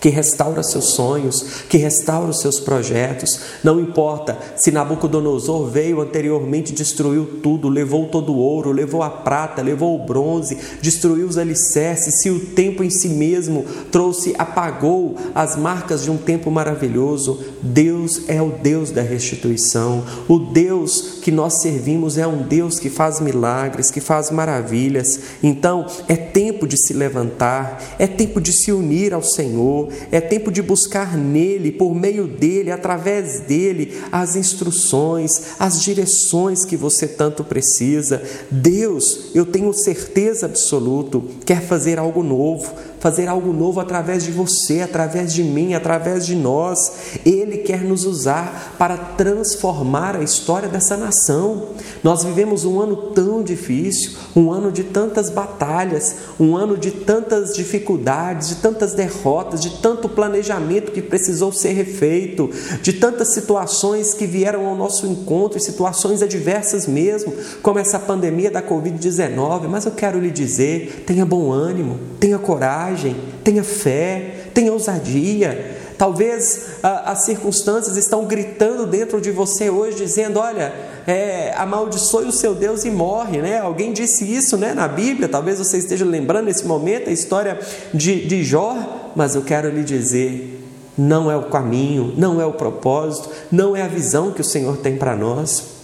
que 0.00 0.08
restaura 0.08 0.62
seus 0.62 0.92
sonhos, 0.94 1.62
que 1.68 1.76
restaura 1.76 2.30
os 2.30 2.40
seus 2.40 2.58
projetos. 2.58 3.40
Não 3.62 3.78
importa 3.78 4.38
se 4.56 4.70
Nabucodonosor 4.70 5.66
veio 5.66 6.00
anteriormente, 6.00 6.72
destruiu 6.72 7.40
tudo, 7.42 7.68
levou 7.68 8.06
todo 8.06 8.32
o 8.32 8.38
ouro, 8.38 8.72
levou 8.72 9.02
a 9.02 9.10
prata, 9.10 9.62
levou 9.62 9.94
o 9.94 10.04
bronze, 10.04 10.56
destruiu 10.80 11.26
os 11.26 11.36
alicerces, 11.36 12.20
se 12.20 12.30
o 12.30 12.40
tempo 12.40 12.82
em 12.82 12.90
si 12.90 13.08
mesmo 13.08 13.64
trouxe, 13.92 14.34
apagou 14.38 15.16
as 15.34 15.56
marcas 15.56 16.02
de 16.02 16.10
um 16.10 16.16
tempo 16.16 16.50
maravilhoso. 16.50 17.40
Deus 17.62 18.22
é 18.28 18.40
o 18.40 18.50
Deus 18.50 18.90
da 18.90 19.02
restituição. 19.02 20.02
O 20.26 20.38
Deus 20.38 21.18
que 21.22 21.30
nós 21.30 21.60
servimos 21.60 22.16
é 22.16 22.26
um 22.26 22.42
Deus 22.42 22.78
que 22.78 22.88
faz 22.88 23.20
milagres, 23.20 23.90
que 23.90 24.00
faz 24.00 24.30
maravilhas. 24.30 25.20
Então, 25.42 25.86
é 26.08 26.16
tempo 26.16 26.66
de 26.66 26.76
se 26.78 26.94
levantar, 26.94 27.82
é 27.98 28.06
tempo 28.06 28.40
de 28.40 28.52
se 28.52 28.72
unir 28.72 29.12
ao 29.12 29.22
Senhor 29.22 29.89
é 30.10 30.20
tempo 30.20 30.50
de 30.50 30.62
buscar 30.62 31.16
nele, 31.16 31.72
por 31.72 31.94
meio 31.94 32.26
dele, 32.26 32.70
através 32.70 33.40
dele, 33.40 33.94
as 34.10 34.36
instruções, 34.36 35.30
as 35.58 35.82
direções 35.82 36.64
que 36.64 36.76
você 36.76 37.06
tanto 37.06 37.44
precisa. 37.44 38.22
Deus, 38.50 39.30
eu 39.34 39.46
tenho 39.46 39.72
certeza 39.72 40.46
absoluta, 40.46 41.20
quer 41.44 41.62
fazer 41.62 41.98
algo 41.98 42.22
novo 42.22 42.74
fazer 43.00 43.26
algo 43.26 43.52
novo 43.52 43.80
através 43.80 44.22
de 44.22 44.30
você, 44.30 44.82
através 44.82 45.32
de 45.32 45.42
mim, 45.42 45.74
através 45.74 46.26
de 46.26 46.36
nós. 46.36 46.92
Ele 47.24 47.58
quer 47.58 47.82
nos 47.82 48.04
usar 48.04 48.74
para 48.78 48.96
transformar 48.96 50.14
a 50.14 50.22
história 50.22 50.68
dessa 50.68 50.96
nação. 50.96 51.68
Nós 52.04 52.22
vivemos 52.22 52.64
um 52.64 52.78
ano 52.78 52.96
tão 52.96 53.42
difícil, 53.42 54.12
um 54.36 54.52
ano 54.52 54.70
de 54.70 54.84
tantas 54.84 55.30
batalhas, 55.30 56.16
um 56.38 56.56
ano 56.56 56.76
de 56.76 56.90
tantas 56.90 57.54
dificuldades, 57.54 58.50
de 58.50 58.54
tantas 58.56 58.92
derrotas, 58.92 59.60
de 59.60 59.70
tanto 59.80 60.08
planejamento 60.08 60.92
que 60.92 61.00
precisou 61.00 61.52
ser 61.52 61.72
refeito, 61.72 62.50
de 62.82 62.92
tantas 62.92 63.32
situações 63.32 64.12
que 64.12 64.26
vieram 64.26 64.66
ao 64.66 64.76
nosso 64.76 65.06
encontro, 65.06 65.58
situações 65.58 66.22
adversas 66.22 66.86
mesmo, 66.86 67.32
como 67.62 67.78
essa 67.78 67.98
pandemia 67.98 68.50
da 68.50 68.62
Covid-19. 68.62 69.68
Mas 69.68 69.86
eu 69.86 69.92
quero 69.92 70.20
lhe 70.20 70.30
dizer: 70.30 71.04
tenha 71.06 71.24
bom 71.24 71.50
ânimo, 71.50 71.98
tenha 72.18 72.38
coragem 72.38 72.89
coragem, 72.90 73.16
tenha 73.44 73.62
fé, 73.62 74.34
tenha 74.52 74.72
ousadia. 74.72 75.78
Talvez 75.96 76.78
ah, 76.82 77.12
as 77.12 77.24
circunstâncias 77.24 77.96
estão 77.96 78.24
gritando 78.24 78.86
dentro 78.86 79.20
de 79.20 79.30
você 79.30 79.68
hoje, 79.68 79.96
dizendo: 79.96 80.38
olha, 80.38 80.72
é, 81.06 81.52
amaldiçoe 81.56 82.26
o 82.26 82.32
seu 82.32 82.54
Deus 82.54 82.84
e 82.84 82.90
morre, 82.90 83.38
né? 83.38 83.58
Alguém 83.58 83.92
disse 83.92 84.24
isso 84.24 84.56
né, 84.56 84.72
na 84.72 84.88
Bíblia, 84.88 85.28
talvez 85.28 85.58
você 85.58 85.78
esteja 85.78 86.04
lembrando 86.04 86.46
nesse 86.46 86.64
momento 86.66 87.10
a 87.10 87.12
história 87.12 87.58
de, 87.92 88.26
de 88.26 88.42
Jó, 88.42 89.12
mas 89.14 89.34
eu 89.34 89.42
quero 89.42 89.68
lhe 89.68 89.84
dizer: 89.84 90.64
não 90.96 91.30
é 91.30 91.36
o 91.36 91.44
caminho, 91.44 92.14
não 92.16 92.40
é 92.40 92.46
o 92.46 92.52
propósito, 92.52 93.28
não 93.52 93.76
é 93.76 93.82
a 93.82 93.88
visão 93.88 94.32
que 94.32 94.40
o 94.40 94.44
Senhor 94.44 94.78
tem 94.78 94.96
para 94.96 95.14
nós. 95.14 95.79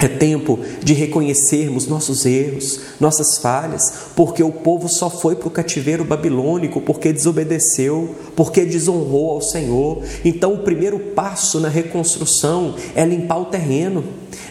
É 0.00 0.06
tempo 0.06 0.60
de 0.82 0.92
reconhecermos 0.94 1.88
nossos 1.88 2.24
erros, 2.24 2.80
nossas 3.00 3.38
falhas, 3.38 3.92
porque 4.14 4.42
o 4.44 4.52
povo 4.52 4.88
só 4.88 5.10
foi 5.10 5.34
para 5.34 5.48
o 5.48 5.50
cativeiro 5.50 6.04
babilônico 6.04 6.80
porque 6.80 7.12
desobedeceu, 7.12 8.14
porque 8.36 8.64
desonrou 8.64 9.32
ao 9.32 9.42
Senhor. 9.42 10.02
Então, 10.24 10.54
o 10.54 10.58
primeiro 10.58 11.00
passo 11.00 11.58
na 11.58 11.68
reconstrução 11.68 12.76
é 12.94 13.04
limpar 13.04 13.38
o 13.38 13.46
terreno. 13.46 14.04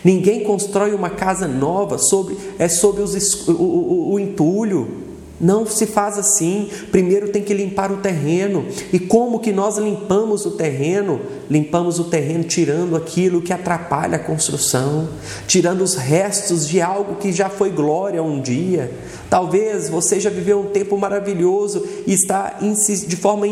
Ninguém 0.04 0.44
constrói 0.44 0.94
uma 0.94 1.10
casa 1.10 1.48
nova 1.48 1.98
sobre, 1.98 2.38
é 2.60 2.68
sobre 2.68 3.02
os, 3.02 3.48
o, 3.48 3.54
o, 3.54 4.14
o 4.14 4.20
entulho, 4.20 5.07
não 5.40 5.66
se 5.66 5.86
faz 5.86 6.18
assim. 6.18 6.70
Primeiro 6.92 7.30
tem 7.30 7.44
que 7.44 7.54
limpar 7.54 7.92
o 7.92 7.98
terreno. 7.98 8.66
E 8.92 9.00
como 9.00 9.40
que 9.40 9.52
nós 9.52 9.78
limpamos 9.78 10.46
o 10.46 10.52
terreno? 10.52 11.20
Limpamos 11.50 12.00
o 12.00 12.06
terreno 12.06 12.44
tirando 12.44 12.96
aquilo 12.96 13.42
que 13.42 13.54
atrapalha 13.54 14.18
a 14.18 14.20
construção, 14.20 15.08
tirando 15.48 15.82
os 15.82 15.96
restos 15.96 16.68
de 16.68 16.82
algo 16.82 17.16
que 17.16 17.32
já 17.32 17.50
foi 17.50 17.70
glória 17.70 18.22
um 18.22 18.42
dia. 18.42 18.92
Talvez 19.30 19.90
você 19.90 20.20
já 20.20 20.30
viveu 20.30 20.60
um 20.60 20.68
tempo 20.68 20.98
maravilhoso 20.98 21.86
e 22.06 22.14
está 22.14 22.60
de 22.60 23.16
forma 23.16 23.46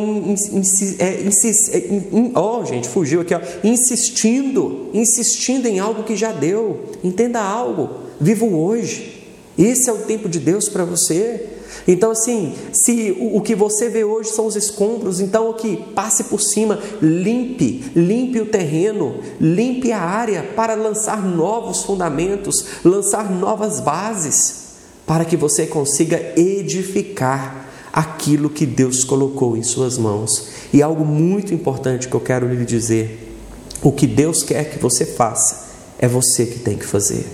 oh, 2.33 2.65
gente, 2.65 2.87
fugiu 2.87 3.21
aqui, 3.21 3.33
ó, 3.33 3.41
insistindo, 3.63 4.89
insistindo 4.93 5.67
em 5.67 5.79
algo 5.79 6.03
que 6.03 6.15
já 6.15 6.31
deu. 6.31 6.79
Entenda 7.03 7.41
algo. 7.41 7.89
Viva 8.19 8.45
hoje. 8.45 9.23
Esse 9.57 9.89
é 9.89 9.93
o 9.93 9.97
tempo 9.99 10.27
de 10.27 10.39
Deus 10.39 10.67
para 10.67 10.83
você. 10.83 11.54
Então, 11.87 12.11
assim, 12.11 12.53
se 12.73 13.15
o, 13.19 13.39
que 13.41 13.53
você 13.53 13.89
vê 13.89 14.03
hoje 14.03 14.29
são 14.29 14.47
os 14.47 14.55
escombros, 14.55 15.19
então 15.19 15.49
o 15.49 15.53
que 15.53 15.77
passe 15.93 16.23
por 16.25 16.41
cima, 16.41 16.79
limpe, 16.99 17.91
limpe 17.95 18.41
o 18.41 18.47
terreno, 18.47 19.19
limpe 19.39 19.91
a 19.91 20.01
área 20.01 20.41
para 20.55 20.73
lançar 20.73 21.23
novos 21.23 21.83
fundamentos, 21.83 22.65
lançar 22.83 23.31
novas 23.31 23.79
bases, 23.79 24.65
para 25.05 25.23
que 25.23 25.37
você 25.37 25.67
consiga 25.67 26.33
edificar 26.35 27.69
aquilo 27.93 28.49
que 28.49 28.65
Deus 28.65 29.03
colocou 29.03 29.55
em 29.55 29.63
suas 29.63 29.97
mãos. 29.97 30.47
E 30.73 30.81
algo 30.81 31.05
muito 31.05 31.53
importante 31.53 32.07
que 32.07 32.15
eu 32.15 32.19
quero 32.19 32.51
lhe 32.51 32.65
dizer: 32.65 33.37
o 33.83 33.91
que 33.91 34.07
Deus 34.07 34.41
quer 34.41 34.71
que 34.71 34.79
você 34.79 35.05
faça, 35.05 35.67
é 35.99 36.07
você 36.07 36.45
que 36.45 36.59
tem 36.59 36.75
que 36.75 36.85
fazer. 36.85 37.25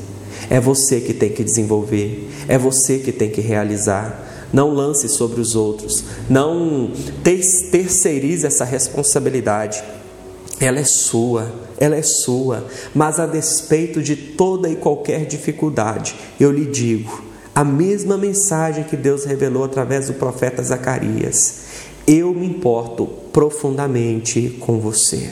É 0.49 0.59
você 0.59 0.99
que 0.99 1.13
tem 1.13 1.29
que 1.29 1.43
desenvolver, 1.43 2.29
é 2.47 2.57
você 2.57 2.99
que 2.99 3.11
tem 3.11 3.29
que 3.29 3.41
realizar. 3.41 4.27
Não 4.53 4.73
lance 4.73 5.07
sobre 5.07 5.39
os 5.39 5.55
outros. 5.55 6.03
Não 6.29 6.91
terceirize 7.71 8.45
essa 8.45 8.65
responsabilidade. 8.65 9.83
Ela 10.59 10.79
é 10.79 10.83
sua, 10.83 11.51
ela 11.79 11.95
é 11.95 12.01
sua. 12.01 12.65
Mas 12.93 13.19
a 13.19 13.25
despeito 13.25 14.01
de 14.01 14.15
toda 14.15 14.69
e 14.69 14.75
qualquer 14.75 15.25
dificuldade, 15.25 16.15
eu 16.39 16.51
lhe 16.51 16.65
digo 16.65 17.31
a 17.53 17.63
mesma 17.63 18.17
mensagem 18.17 18.83
que 18.83 18.95
Deus 18.95 19.25
revelou 19.25 19.63
através 19.63 20.07
do 20.07 20.13
profeta 20.13 20.63
Zacarias. 20.63 21.61
Eu 22.07 22.33
me 22.33 22.45
importo 22.45 23.05
profundamente 23.05 24.57
com 24.59 24.79
você. 24.79 25.31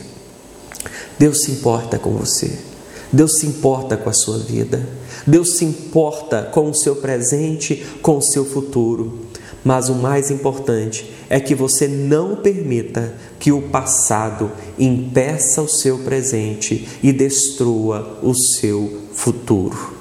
Deus 1.17 1.43
se 1.43 1.51
importa 1.51 1.97
com 1.97 2.11
você. 2.11 2.68
Deus 3.11 3.39
se 3.39 3.47
importa 3.47 3.97
com 3.97 4.09
a 4.09 4.13
sua 4.13 4.37
vida. 4.37 4.87
Deus 5.25 5.57
se 5.57 5.65
importa 5.65 6.43
com 6.43 6.69
o 6.69 6.75
seu 6.75 6.95
presente, 6.95 7.85
com 8.01 8.17
o 8.17 8.21
seu 8.21 8.45
futuro. 8.45 9.19
Mas 9.63 9.89
o 9.89 9.95
mais 9.95 10.31
importante 10.31 11.11
é 11.29 11.39
que 11.39 11.53
você 11.53 11.87
não 11.87 12.35
permita 12.35 13.13
que 13.39 13.51
o 13.51 13.63
passado 13.63 14.51
impeça 14.77 15.61
o 15.61 15.67
seu 15.67 15.99
presente 15.99 16.87
e 17.03 17.11
destrua 17.11 18.19
o 18.23 18.33
seu 18.33 19.01
futuro. 19.13 19.97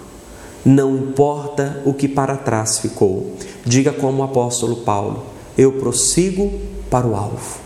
Não 0.65 0.97
importa 0.97 1.83
o 1.85 1.95
que 1.95 2.07
para 2.07 2.37
trás 2.37 2.79
ficou. 2.79 3.35
Diga 3.65 3.93
como 3.93 4.21
o 4.21 4.25
apóstolo 4.25 4.77
Paulo: 4.77 5.25
Eu 5.57 5.73
prossigo 5.73 6.53
para 6.91 7.07
o 7.07 7.17
alvo. 7.17 7.59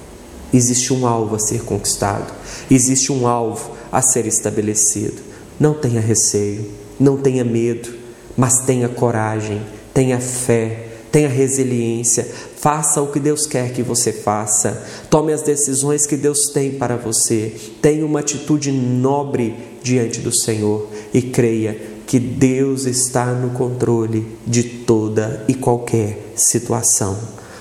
Existe 0.52 0.92
um 0.92 1.06
alvo 1.06 1.36
a 1.36 1.38
ser 1.38 1.64
conquistado, 1.64 2.30
existe 2.70 3.10
um 3.10 3.26
alvo 3.26 3.70
a 3.90 4.02
ser 4.02 4.26
estabelecido. 4.26 5.31
Não 5.58 5.74
tenha 5.74 6.00
receio, 6.00 6.66
não 6.98 7.16
tenha 7.16 7.44
medo, 7.44 7.92
mas 8.36 8.64
tenha 8.64 8.88
coragem, 8.88 9.62
tenha 9.92 10.18
fé, 10.20 10.88
tenha 11.10 11.28
resiliência, 11.28 12.26
faça 12.56 13.02
o 13.02 13.08
que 13.08 13.20
Deus 13.20 13.46
quer 13.46 13.72
que 13.72 13.82
você 13.82 14.12
faça, 14.12 14.82
tome 15.10 15.32
as 15.32 15.42
decisões 15.42 16.06
que 16.06 16.16
Deus 16.16 16.50
tem 16.52 16.72
para 16.72 16.96
você, 16.96 17.52
tenha 17.82 18.04
uma 18.04 18.20
atitude 18.20 18.72
nobre 18.72 19.54
diante 19.82 20.20
do 20.20 20.34
Senhor 20.34 20.88
e 21.12 21.20
creia 21.20 21.92
que 22.06 22.18
Deus 22.18 22.86
está 22.86 23.26
no 23.26 23.50
controle 23.50 24.26
de 24.46 24.62
toda 24.62 25.44
e 25.48 25.54
qualquer 25.54 26.32
situação. 26.34 27.18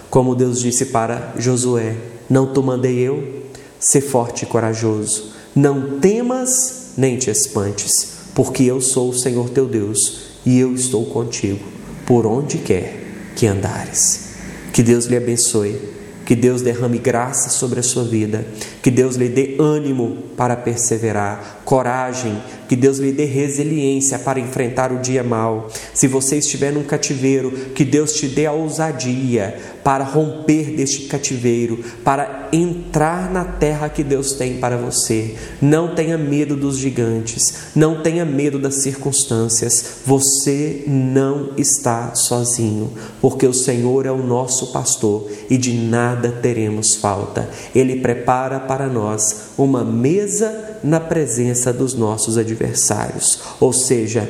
Como 0.10 0.36
Deus 0.36 0.60
disse 0.60 0.88
para 0.88 1.33
Josué: 1.38 1.95
Não 2.29 2.53
te 2.53 2.60
mandei 2.60 3.00
eu? 3.00 3.41
Ser 3.79 4.01
forte 4.01 4.43
e 4.43 4.45
corajoso. 4.45 5.31
Não 5.55 6.00
temas 6.00 6.80
nem 6.98 7.17
te 7.17 7.29
espantes, 7.29 8.13
porque 8.33 8.63
eu 8.63 8.81
sou 8.81 9.10
o 9.10 9.17
Senhor 9.17 9.50
teu 9.50 9.67
Deus 9.67 10.31
e 10.45 10.60
eu 10.60 10.74
estou 10.74 11.05
contigo 11.05 11.63
por 12.05 12.25
onde 12.25 12.57
quer 12.57 13.00
que 13.36 13.48
andares. 13.48 14.31
Que 14.74 14.81
Deus 14.81 15.05
lhe 15.05 15.17
abençoe, 15.17 15.79
que 16.25 16.36
Deus 16.36 16.62
derrame 16.62 16.98
graça 16.98 17.50
sobre 17.50 17.79
a 17.79 17.83
sua 17.83 18.03
vida, 18.03 18.45
que 18.81 18.89
Deus 18.89 19.15
lhe 19.15 19.27
dê 19.27 19.57
ânimo 19.60 20.17
para 20.38 20.55
perseverar, 20.55 21.61
coragem 21.71 22.37
que 22.67 22.75
Deus 22.75 22.97
lhe 22.97 23.13
dê 23.13 23.23
resiliência 23.23 24.19
para 24.19 24.41
enfrentar 24.41 24.91
o 24.91 24.99
dia 24.99 25.23
mal. 25.23 25.69
Se 25.93 26.05
você 26.05 26.37
estiver 26.37 26.73
num 26.73 26.83
cativeiro, 26.83 27.51
que 27.73 27.85
Deus 27.85 28.13
te 28.13 28.27
dê 28.27 28.45
a 28.45 28.51
ousadia 28.51 29.57
para 29.81 30.03
romper 30.03 30.75
deste 30.75 31.07
cativeiro, 31.07 31.83
para 32.03 32.49
entrar 32.51 33.31
na 33.31 33.45
terra 33.45 33.89
que 33.89 34.03
Deus 34.03 34.33
tem 34.33 34.57
para 34.57 34.77
você. 34.77 35.35
Não 35.61 35.95
tenha 35.95 36.17
medo 36.17 36.55
dos 36.55 36.77
gigantes, 36.77 37.71
não 37.75 38.01
tenha 38.01 38.25
medo 38.25 38.59
das 38.59 38.83
circunstâncias. 38.83 40.01
Você 40.05 40.83
não 40.87 41.51
está 41.57 42.15
sozinho, 42.15 42.91
porque 43.21 43.47
o 43.47 43.53
Senhor 43.53 44.05
é 44.05 44.11
o 44.11 44.23
nosso 44.23 44.71
pastor 44.73 45.29
e 45.49 45.57
de 45.57 45.73
nada 45.73 46.31
teremos 46.41 46.95
falta. 46.95 47.49
Ele 47.73 48.01
prepara 48.01 48.59
para 48.59 48.87
nós 48.87 49.51
uma 49.57 49.83
mesa 49.83 50.79
na 50.83 50.99
presença 51.62 51.72
dos 51.72 51.94
nossos 51.94 52.38
adversários. 52.38 53.39
Ou 53.60 53.72
seja, 53.72 54.27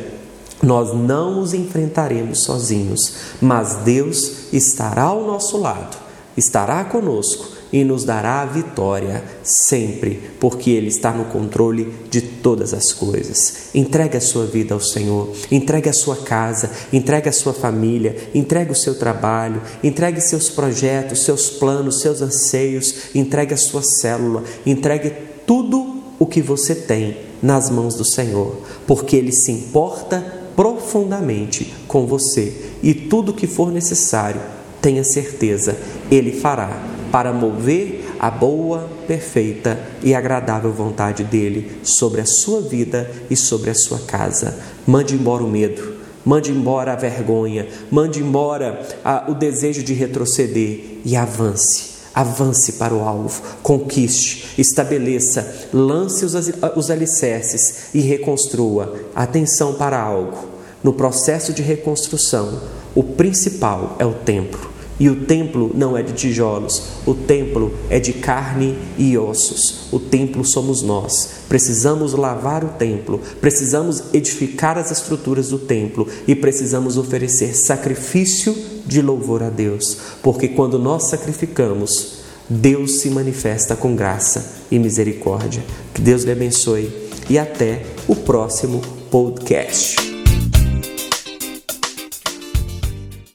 nós 0.62 0.94
não 0.94 1.42
os 1.42 1.54
enfrentaremos 1.54 2.44
sozinhos, 2.44 3.14
mas 3.42 3.78
Deus 3.78 4.54
estará 4.54 5.04
ao 5.04 5.26
nosso 5.26 5.58
lado, 5.58 5.98
estará 6.36 6.84
conosco 6.84 7.62
e 7.74 7.86
nos 7.86 8.04
dará 8.04 8.42
a 8.42 8.46
vitória 8.46 9.24
sempre, 9.42 10.30
porque 10.42 10.70
Ele 10.72 10.90
está 10.90 11.12
no 11.14 11.26
controle 11.26 11.94
de 12.10 12.22
todas 12.22 12.74
as 12.74 12.92
coisas. 12.92 13.70
Entregue 13.74 14.18
a 14.18 14.22
sua 14.22 14.46
vida 14.46 14.74
ao 14.74 14.82
Senhor, 14.82 15.32
entregue 15.50 15.88
a 15.90 15.94
sua 15.94 16.18
casa, 16.18 16.70
entregue 16.92 17.30
a 17.30 17.32
sua 17.34 17.54
família, 17.54 18.30
entregue 18.36 18.74
o 18.74 18.76
seu 18.76 18.94
trabalho, 18.96 19.62
entregue 19.82 20.20
seus 20.20 20.50
projetos, 20.50 21.24
seus 21.24 21.50
planos, 21.50 22.02
seus 22.02 22.22
anseios, 22.22 23.16
entregue 23.16 23.54
a 23.54 23.58
sua 23.58 23.82
célula, 23.82 24.44
entregue 24.66 25.12
tudo 25.48 25.81
o 26.22 26.28
que 26.28 26.40
você 26.40 26.76
tem 26.76 27.18
nas 27.42 27.72
mãos 27.72 27.96
do 27.96 28.06
Senhor, 28.06 28.56
porque 28.86 29.16
Ele 29.16 29.32
se 29.32 29.52
importa 29.52 30.24
profundamente 30.56 31.74
com 31.88 32.06
você 32.06 32.54
e 32.84 32.94
tudo 32.94 33.34
que 33.34 33.48
for 33.48 33.72
necessário, 33.72 34.40
tenha 34.80 35.04
certeza, 35.04 35.76
Ele 36.12 36.32
fará 36.32 36.80
para 37.12 37.34
mover 37.34 38.06
a 38.20 38.30
boa, 38.30 38.88
perfeita 39.08 39.80
e 40.04 40.14
agradável 40.14 40.72
vontade 40.72 41.24
dele 41.24 41.72
sobre 41.82 42.22
a 42.22 42.26
sua 42.28 42.62
vida 42.62 43.10
e 43.28 43.36
sobre 43.36 43.72
a 43.72 43.76
sua 43.76 43.98
casa. 44.02 44.60
Mande 44.86 45.16
embora 45.16 45.44
o 45.44 45.50
medo, 45.50 45.96
mande 46.24 46.52
embora 46.52 46.94
a 46.94 46.96
vergonha, 46.96 47.68
mande 47.90 48.20
embora 48.20 48.88
a, 49.04 49.26
o 49.28 49.34
desejo 49.34 49.82
de 49.82 49.96
retroceder 49.96 51.00
e 51.04 51.16
avance 51.16 51.91
Avance 52.14 52.74
para 52.74 52.94
o 52.94 53.02
alvo, 53.02 53.42
conquiste, 53.64 54.54
estabeleça, 54.58 55.70
lance 55.74 56.26
os, 56.26 56.34
os 56.76 56.92
alicerces 56.92 57.94
e 57.94 58.02
reconstrua. 58.02 58.94
Atenção 59.16 59.76
para 59.76 60.00
algo. 60.00 60.50
No 60.84 60.94
processo 60.94 61.54
de 61.54 61.62
reconstrução, 61.62 62.60
o 62.94 63.04
principal 63.04 63.96
é 64.00 64.06
o 64.06 64.14
templo. 64.14 64.72
E 65.00 65.10
o 65.10 65.26
templo 65.26 65.72
não 65.74 65.98
é 65.98 66.04
de 66.04 66.14
tijolos, 66.14 66.84
o 67.08 67.16
templo 67.16 67.74
é 67.90 68.00
de 68.00 68.14
carne 68.14 68.78
e 69.00 69.18
ossos. 69.18 69.88
O 69.92 70.00
templo 70.00 70.46
somos 70.46 70.84
nós. 70.84 71.28
Precisamos 71.50 72.14
lavar 72.14 72.64
o 72.64 72.70
templo, 72.70 73.20
precisamos 73.40 74.04
edificar 74.14 74.78
as 74.78 74.92
estruturas 74.92 75.50
do 75.50 75.58
templo 75.58 76.08
e 76.28 76.36
precisamos 76.36 76.98
oferecer 76.98 77.56
sacrifício 77.56 78.56
de 78.86 79.02
louvor 79.02 79.44
a 79.44 79.50
Deus, 79.50 79.98
porque 80.22 80.48
quando 80.50 80.78
nós 80.80 81.04
sacrificamos, 81.04 82.22
Deus 82.50 83.00
se 83.00 83.10
manifesta 83.10 83.76
com 83.76 83.96
graça 83.96 84.66
e 84.70 84.78
misericórdia. 84.78 85.64
Que 85.94 86.02
Deus 86.02 86.24
lhe 86.24 86.32
abençoe 86.32 86.92
e 87.30 87.40
até 87.40 87.86
o 88.08 88.16
próximo 88.16 88.82
podcast. 89.10 90.11